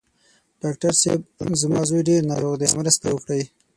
ډاکټر 0.61 0.93
صېب! 1.01 1.21
زما 1.61 1.81
زوی 1.89 2.01
ډېر 2.09 2.21
ناروغ 2.31 2.53
دی، 2.61 2.67
مرسته 2.79 3.05
وکړئ. 3.11 3.43